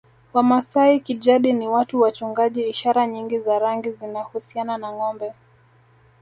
Wamasai 0.33 0.99
kijadi 0.99 1.53
ni 1.53 1.67
watu 1.67 2.01
wachungaji 2.01 2.69
ishara 2.69 3.07
nyingi 3.07 3.39
za 3.39 3.59
rangi 3.59 3.91
zinahusiana 3.91 4.77
na 4.77 4.93
ngombe 4.93 5.33